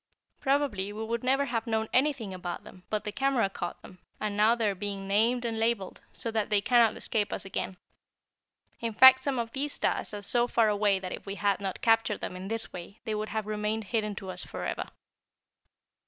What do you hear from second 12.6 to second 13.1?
way